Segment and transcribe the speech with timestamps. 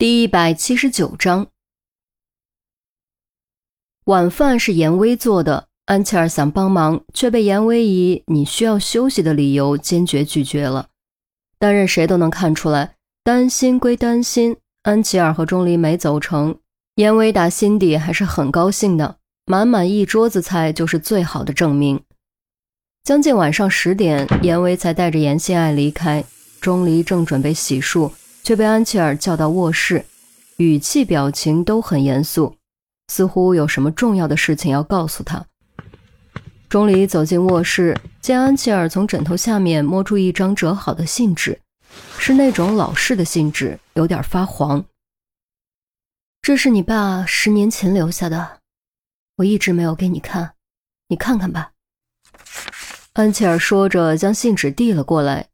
[0.00, 1.48] 第一百七十九章，
[4.04, 5.68] 晚饭是严威做的。
[5.84, 10.88] 安琪儿想帮忙，却被严威以“你需要休息”的理由坚决拒绝了。
[11.58, 16.58] 但任谁都能看出来，担心归担心，安琪儿和钟离没走成，
[16.94, 19.18] 严威打心底还是很高兴的。
[19.44, 22.00] 满满一桌子菜就是最好的证明。
[23.04, 26.24] 将近晚上十点，严威才带着严心爱离开。
[26.58, 28.10] 钟离正准备洗漱。
[28.50, 30.04] 却被安琪儿叫到卧室，
[30.56, 32.56] 语气表情都很严肃，
[33.06, 35.46] 似乎有什么重要的事情要告诉他。
[36.68, 41.60] 钟离走进卧室，见安琪儿从枕头下面摸出一张折好的信纸，
[42.18, 44.84] 是那种老式的信纸，有点发黄。
[46.42, 48.58] 这是你爸十年前留下的，
[49.36, 50.54] 我一直没有给你看，
[51.06, 51.70] 你看看吧。
[53.12, 55.50] 安琪儿说着，将信纸递了过来。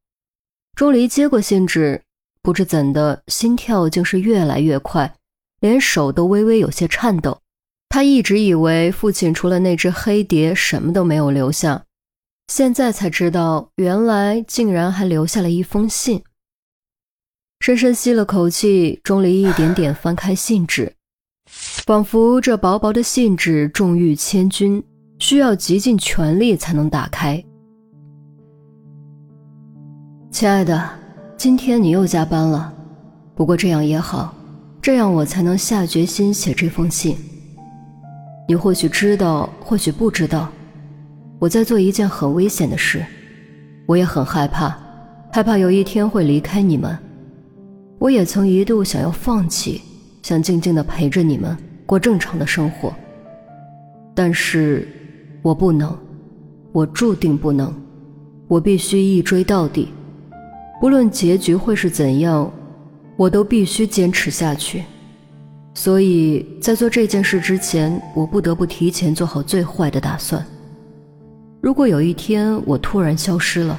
[0.75, 2.03] 钟离接过信纸。
[2.47, 5.13] 不知怎的，心跳竟是越来越快，
[5.59, 7.41] 连手都微微有些颤抖。
[7.89, 11.83] 他一直以为父亲除了那只黑蝶什么都没有留下，
[12.47, 16.23] 现在才知道，原来竟然还留下了一封信。
[17.59, 20.95] 深深吸了口气，钟离一点点翻开信纸，
[21.51, 24.85] 仿佛这薄薄的信纸重逾千钧，
[25.19, 27.45] 需要极尽全力才能打开。
[30.31, 31.06] 亲爱的。
[31.37, 32.73] 今天你又加班了，
[33.35, 34.35] 不过这样也好，
[34.81, 37.15] 这样我才能下决心写这封信。
[38.49, 40.49] 你或许知道，或许不知道，
[41.39, 43.05] 我在做一件很危险的事，
[43.85, 44.75] 我也很害怕，
[45.31, 46.97] 害怕有一天会离开你们。
[47.99, 49.83] 我也曾一度想要放弃，
[50.23, 52.95] 想静静的陪着你们过正常的生活，
[54.15, 54.89] 但是
[55.43, 55.95] 我不能，
[56.73, 57.75] 我注定不能，
[58.49, 59.91] 我必须一追到底。
[60.87, 62.49] 无论结局会是怎样，
[63.17, 64.85] 我都必须坚持下去。
[65.75, 70.47] 所以在做这件事之前，我不得不提前做好最坏的打算。
[71.61, 73.77] 如果有一天我突然消失了，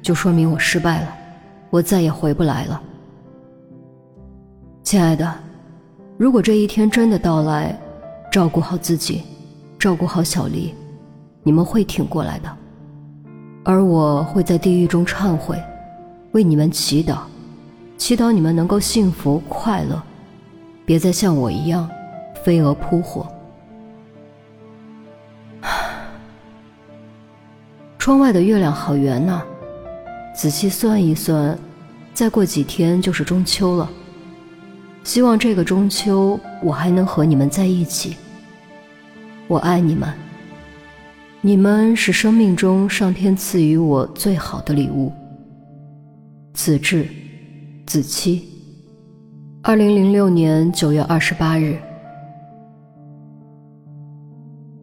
[0.00, 1.08] 就说明我失败了，
[1.70, 2.80] 我再也回不来了。
[4.84, 5.34] 亲爱的，
[6.16, 7.76] 如果这一天真的到来，
[8.30, 9.22] 照顾好自己，
[9.76, 10.72] 照顾好小黎，
[11.42, 12.56] 你们会挺过来的，
[13.64, 15.60] 而我会在地狱中忏悔。
[16.34, 17.18] 为你们祈祷，
[17.96, 20.02] 祈祷你们能够幸福快乐，
[20.84, 21.88] 别再像我一样
[22.42, 23.24] 飞蛾扑火。
[27.96, 29.42] 窗外的月亮好圆呐，
[30.34, 31.56] 仔细算一算，
[32.12, 33.88] 再过几天就是中秋了。
[35.04, 38.16] 希望这个中秋我还能和你们在一起。
[39.46, 40.12] 我爱你们，
[41.42, 45.12] 你们是生命中上天赐予我最好的礼物。
[46.54, 47.08] 子至，
[47.84, 48.48] 子期。
[49.60, 51.76] 二零零六年九月二十八日。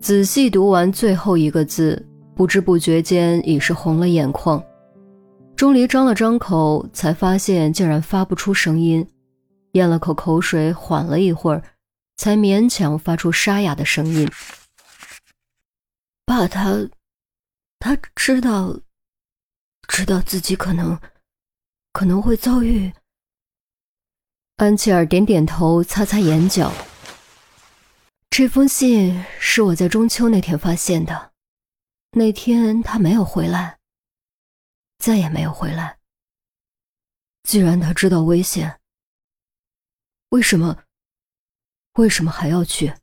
[0.02, 2.06] 仔细读完最后一个字，
[2.36, 4.62] 不知不觉间已是红了眼眶。
[5.56, 9.08] 钟离张了张口，才发现竟然发不出声音，
[9.72, 11.64] 咽了口口水，缓了一会儿，
[12.18, 14.30] 才勉强发出沙哑的声音
[16.28, 16.90] ：“爸，他，
[17.80, 18.78] 他知道，
[19.88, 21.00] 知道自己可能。”
[21.92, 22.94] 可能会遭遇。
[24.58, 26.72] 安琪儿点点头，擦擦眼角。
[28.30, 31.34] 这封信是我在中秋那天发现的，
[32.12, 33.80] 那天他没有回来，
[35.00, 35.98] 再也没有回来。
[37.44, 38.80] 既然他知道危险，
[40.30, 40.84] 为什么？
[41.96, 42.94] 为什么还要去？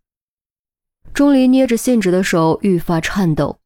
[1.12, 3.60] 钟离捏着信纸的手愈发颤抖。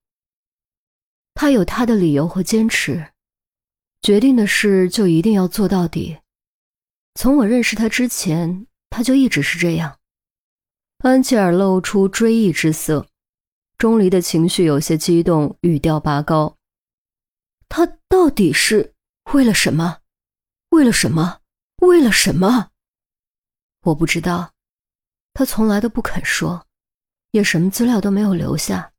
[1.35, 3.12] 他有他的理由和坚持。
[4.03, 6.19] 决定的事就一定要做到底。
[7.15, 10.01] 从我认识他之前，他就一直是这样。
[10.99, 13.07] 安琪儿露出追忆之色，
[13.79, 16.57] 钟离的情绪有些激动，语调拔高
[17.69, 18.93] ：“他到底是
[19.33, 20.01] 为了什么？
[20.71, 21.41] 为了什么？
[21.77, 22.71] 为了什么？
[23.83, 24.53] 我不知道。
[25.35, 26.67] 他从来都不肯说，
[27.31, 28.93] 也什么资料都没有留下。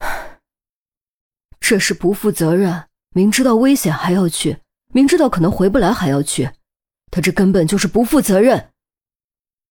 [1.60, 4.58] 这是不负责任。”明知道危险还要去，
[4.92, 6.50] 明知道可能回不来还要去，
[7.12, 8.72] 他这根本就是不负责任。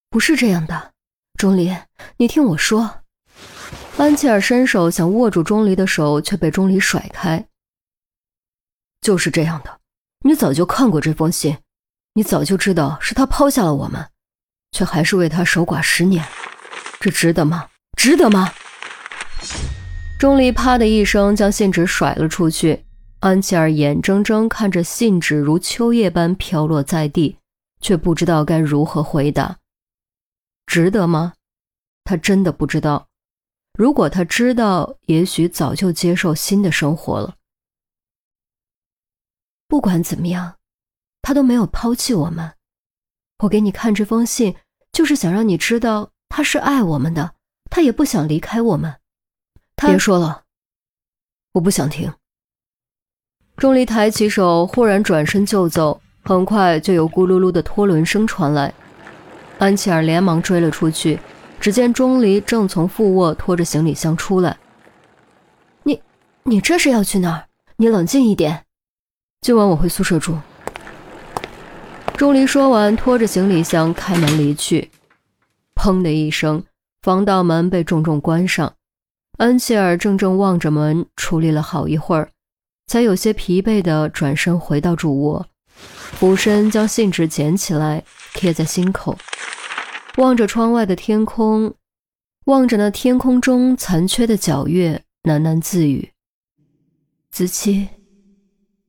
[0.08, 0.92] 不是这样的，
[1.38, 1.76] 钟离，
[2.16, 3.02] 你听我说。
[3.98, 7.46] 安琪儿伸手想握住钟离的手，却被钟离甩开。
[9.02, 9.78] 就是这样的，
[10.22, 11.58] 你早就看过这封信，
[12.14, 14.08] 你早就知道是他抛下了我们，
[14.72, 16.24] 却还是为他守寡十年，
[16.98, 17.68] 这值得吗？
[17.98, 18.54] 值得吗？
[20.18, 22.82] 钟离啪的一声将信纸甩了出去。
[23.24, 27.38] 安琪儿眼睁睁看着信纸如秋叶般飘落在地，
[27.80, 29.60] 却不知道该如何回答。
[30.66, 31.32] 值得吗？
[32.04, 33.08] 他真的不知道。
[33.72, 37.36] 如果他知道，也许早就接受新的生活了。
[39.68, 40.58] 不管怎么样，
[41.22, 42.52] 他都没有抛弃我们。
[43.38, 44.54] 我给你看这封信，
[44.92, 47.34] 就是想让你知道他是爱我们的，
[47.70, 49.00] 他也不想离开我们。
[49.76, 50.44] 别说了，
[51.52, 52.12] 我不想听。
[53.56, 58.72] 钟离抬起手，忽然转身就走，很快就有咕噜噜的拖轮声传来。
[59.58, 61.18] 安琪儿连忙追了出去，
[61.60, 64.56] 只见钟离正从副卧拖着行李箱出来。
[65.84, 66.02] 你，
[66.42, 67.44] 你这是要去哪儿？
[67.76, 68.64] 你冷静一点。
[69.40, 70.36] 今晚我回宿舍住。
[72.16, 74.90] 钟离说完，拖着行李箱开门离去。
[75.76, 76.64] 砰的一声，
[77.02, 78.72] 防盗门被重重关上。
[79.38, 82.30] 安琪儿怔怔望着门，处理了好一会儿，
[82.86, 88.04] 才有些疲惫地转身回到主卧，俯身将信纸捡起来
[88.34, 89.18] 贴在心口，
[90.16, 91.74] 望着窗外的天空，
[92.44, 96.10] 望着那天空中残缺的皎月，喃喃自语
[97.32, 97.88] ：“子期，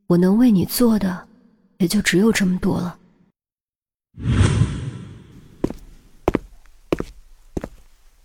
[0.08, 1.28] 我能为你做的，
[1.78, 3.00] 也就只有这么多了。”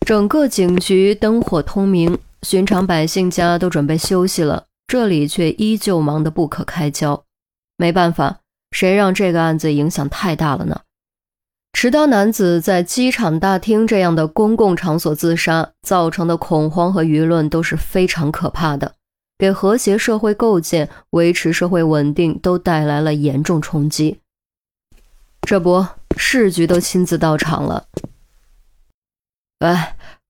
[0.05, 7.25] 整个警局灯火通明，寻常百姓家都准备休息了，这里却依旧忙得不可开交。
[7.77, 8.41] 没办法，
[8.73, 10.81] 谁让这个案子影响太大了呢？
[11.73, 18.97] 持刀男子在机场大厅这样的公共场所自杀，造成的恐慌和舆论都是非常可怕的，
[19.39, 24.19] 给和谐社会构建、维持社会稳定都带来了严重冲击。
[25.43, 25.87] 这不，
[26.17, 27.87] 市局都亲自到场了。
[29.61, 29.73] 喂，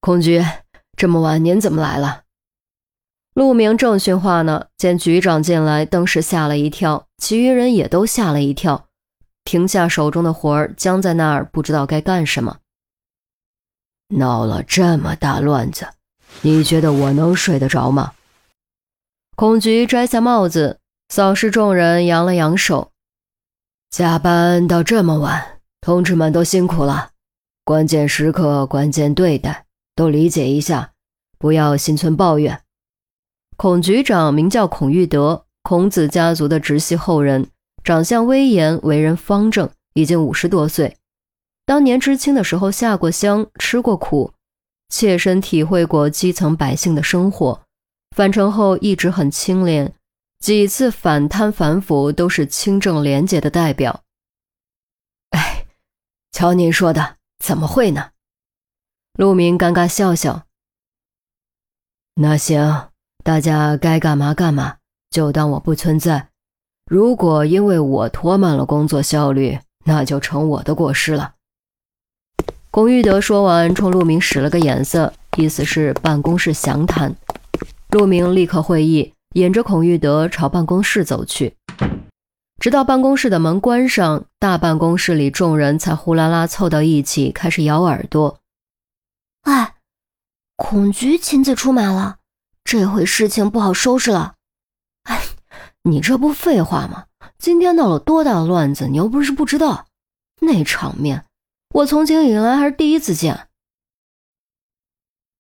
[0.00, 0.44] 孔局，
[0.98, 2.24] 这么晚您怎么来了？
[3.40, 8.88] 陆明正训话呢，见局长进来，登时吓了一跳，其余人也都吓了一跳，
[9.44, 12.58] 停下手中的活儿，僵在那儿，不知道该干什么。
[14.08, 15.88] 闹了这么大乱子，
[16.42, 18.12] 你觉得我能睡得着吗？
[19.36, 20.78] 孔局摘下帽子，
[21.08, 22.92] 扫视众人，扬了扬手
[23.88, 27.12] ：“加班到这么晚，同志们都辛苦了。”
[27.64, 29.64] 关键时刻，关键对待，
[29.96, 30.92] 都理解一下，
[31.38, 32.60] 不要心存抱怨。
[33.60, 37.50] 孔局长名叫孔玉德，孔子家族的直系后人，
[37.84, 40.96] 长相威严，为人方正，已经五十多岁。
[41.66, 44.32] 当年知青的时候下过乡，吃过苦，
[44.88, 47.60] 切身体会过基层百姓的生活。
[48.16, 49.94] 返城后一直很清廉，
[50.38, 54.02] 几次反贪反腐都是清正廉洁的代表。
[55.32, 55.66] 哎，
[56.32, 57.18] 瞧您说的。
[57.44, 58.12] 怎么会呢？
[59.18, 60.46] 陆明尴尬笑笑。
[62.14, 62.89] 那行，
[63.30, 64.78] 大家该干嘛干嘛，
[65.08, 66.30] 就当我不存在。
[66.84, 71.34] 如果因为我拖慢了工作效率，那就成我的过失了。
[72.72, 77.14] 龚玉德说完，冲陆明使了个眼色，意思是办公室详谈。
[77.90, 81.54] 陆明立刻会意，引着孔玉德朝办公室走去。
[82.58, 88.38] 直到办公室的门关上，大办公室里众人才呼啦啦凑到一起，开始咬耳朵。
[89.42, 89.74] 哎，
[90.56, 92.16] 孔局亲自出马了，
[92.70, 94.36] 这回事情不好收拾了。
[95.02, 95.20] 哎，
[95.82, 97.06] 你这不废话吗？
[97.36, 99.88] 今天闹了多大的乱子，你又不是不知道。
[100.40, 101.24] 那场面，
[101.74, 103.48] 我从警以来还是第一次见。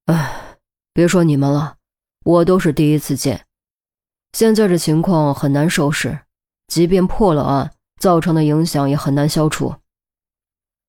[0.06, 0.58] 哎，
[0.92, 1.76] 别说你们了，
[2.24, 3.46] 我都是第一次见。
[4.32, 6.22] 现在这情况很难收拾。
[6.66, 7.70] 即便破了案，
[8.00, 9.76] 造成的影响也很难消除，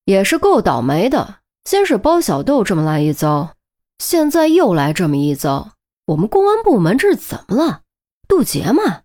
[0.05, 1.41] 也是够倒霉的。
[1.65, 3.55] 先是包小豆这么来一遭，
[3.99, 5.73] 现在又来这么一遭，
[6.11, 7.81] 我们公安部门这是怎么了？
[8.27, 9.03] 渡劫吗？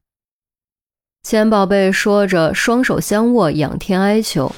[1.23, 4.53] 钱宝贝说着，双手相握，仰天哀求：“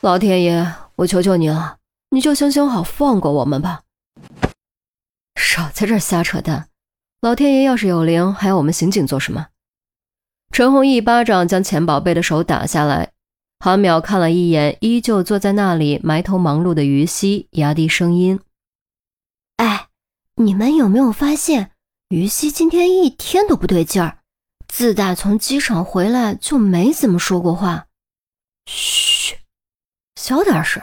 [0.00, 1.78] 老天爷，我求求你了，
[2.10, 3.82] 你就行行好，放过我们吧！
[5.34, 6.68] 少在这瞎扯淡！
[7.20, 9.48] 老天爷要是有灵，还要我们刑警做什么？”
[10.52, 13.10] 陈红一巴掌将钱宝贝的手打下来。
[13.58, 18.38] 韩淼看了一眼依旧坐在那里埋头忙碌的于西，压低声音：“，
[20.40, 21.72] 你们有没有发现，
[22.10, 24.18] 于西今天一天都不对劲儿？
[24.68, 27.86] 自打从机场回来就没怎么说过话。
[28.66, 29.36] 嘘，
[30.14, 30.80] 小点声。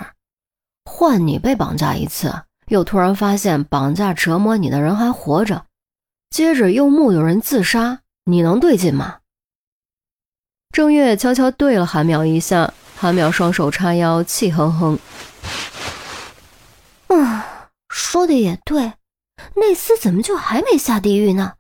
[0.83, 2.33] 换你被绑架一次，
[2.67, 5.65] 又突然发现绑架折磨你的人还活着，
[6.29, 9.19] 接着又目睹人自杀，你能对劲吗？”
[10.75, 14.99] 郑月悄悄对了韩淼一下，韩淼双手叉腰，气哼哼
[17.07, 17.41] ：“嗯，
[17.87, 18.91] 说的也对，
[19.55, 21.55] 那厮怎么就还没下地狱呢？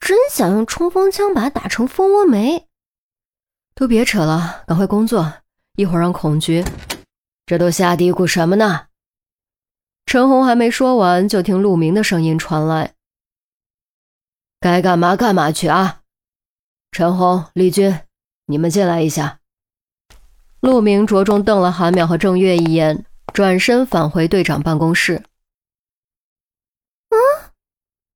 [0.00, 2.68] 真想用冲锋枪把他打成蜂窝煤！
[3.74, 5.32] 都别扯了，赶快工作，
[5.76, 6.64] 一会儿让孔局。
[7.46, 8.86] 这都瞎嘀咕什么呢？
[10.06, 12.94] 陈红还没说完，就听陆明的声音传来
[14.60, 16.02] ：“该干嘛干嘛去啊！”
[16.92, 18.00] 陈红、丽君，
[18.46, 19.40] 你们进来一下。
[20.60, 25.22] 陆明着重瞪了韩淼和郑月一眼，转身返回队长办公室。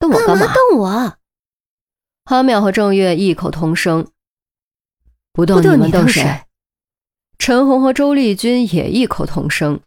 [0.09, 0.55] 嗯，瞪我干嘛？
[0.55, 1.15] 动我！
[2.25, 4.07] 韩淼和郑月异口同声
[5.33, 6.43] ：“不动你们动谁？”
[7.39, 9.81] 陈红和周丽君也异口同声。